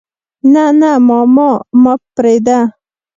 نه 0.53 0.65
نه 0.79 0.91
ماما 1.07 1.49
ما 1.83 1.93
پرېده. 2.15 2.59